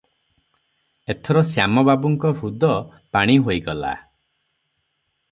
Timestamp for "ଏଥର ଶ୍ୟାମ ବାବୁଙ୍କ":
1.13-2.31